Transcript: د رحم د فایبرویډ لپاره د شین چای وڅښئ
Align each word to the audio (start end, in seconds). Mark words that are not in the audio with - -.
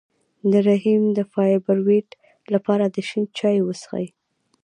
د 0.51 0.53
رحم 0.67 1.01
د 1.17 1.19
فایبرویډ 1.31 2.07
لپاره 2.53 2.85
د 2.87 2.95
شین 3.07 3.25
چای 3.37 3.57
وڅښئ 3.63 4.07